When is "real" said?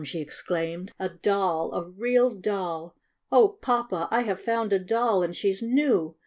1.87-2.31